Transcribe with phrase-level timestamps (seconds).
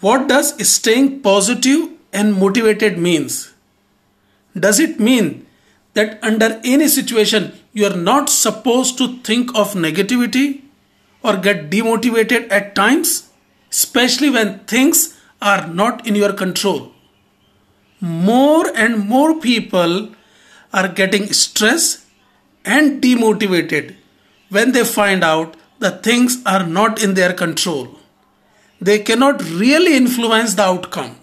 [0.00, 3.54] What does staying positive and motivated means?
[4.58, 5.46] Does it mean
[5.94, 10.62] that under any situation you are not supposed to think of negativity
[11.22, 13.30] or get demotivated at times,
[13.70, 16.92] especially when things are not in your control?
[18.00, 20.10] More and more people
[20.74, 22.04] are getting stressed
[22.66, 23.94] and demotivated
[24.50, 27.98] when they find out that things are not in their control.
[28.80, 31.16] They cannot really influence the outcome.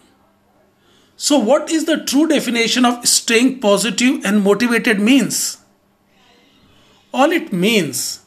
[1.16, 5.58] So, what is the true definition of staying positive and motivated means?
[7.14, 8.22] All it means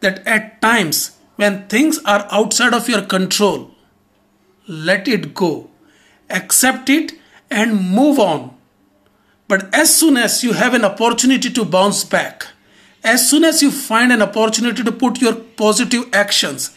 [0.00, 3.70] that at times when things are outside of your control,
[4.66, 5.70] let it go,
[6.30, 7.12] accept it,
[7.50, 8.56] and move on.
[9.48, 12.46] But as soon as you have an opportunity to bounce back,
[13.04, 16.70] as soon as you find an opportunity to put your positive actions,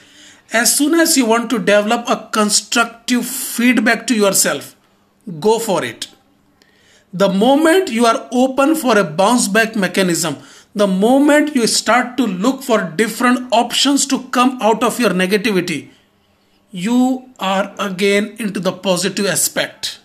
[0.51, 4.75] as soon as you want to develop a constructive feedback to yourself,
[5.39, 6.07] go for it.
[7.13, 10.37] The moment you are open for a bounce back mechanism,
[10.75, 15.89] the moment you start to look for different options to come out of your negativity,
[16.71, 19.99] you are again into the positive aspect.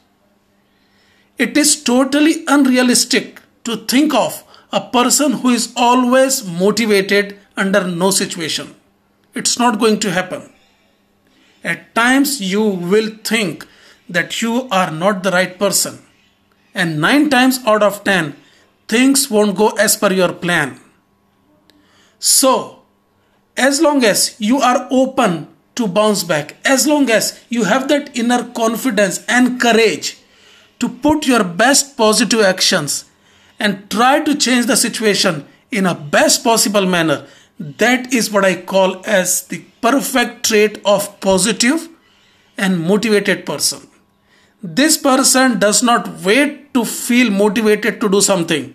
[1.37, 8.11] It is totally unrealistic to think of a person who is always motivated under no
[8.11, 8.75] situation.
[9.35, 10.53] It's not going to happen.
[11.63, 13.67] At times, you will think
[14.09, 15.99] that you are not the right person,
[16.75, 18.37] and 9 times out of 10,
[18.87, 20.79] things won't go as per your plan.
[22.19, 22.83] So,
[23.57, 28.17] as long as you are open to bounce back, as long as you have that
[28.17, 30.19] inner confidence and courage
[30.79, 33.07] to put your best positive actions
[33.59, 37.27] and try to change the situation in a best possible manner
[37.59, 41.89] that is what i call as the perfect trait of positive
[42.57, 43.89] and motivated person.
[44.63, 48.75] This person does not wait to feel motivated to do something.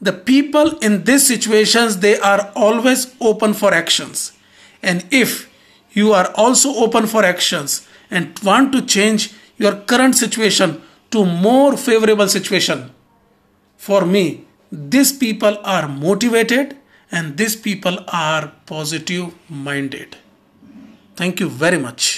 [0.00, 4.32] The people in these situations they are always open for actions.
[4.82, 5.50] And if
[5.92, 11.76] you are also open for actions and want to change your current situation to more
[11.76, 12.90] favorable situation
[13.76, 16.76] for me, these people are motivated
[17.10, 20.16] and these people are positive minded.
[21.16, 22.15] Thank you very much.